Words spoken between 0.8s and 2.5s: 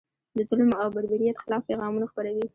او بربریت خلاف پیغامونه خپروي.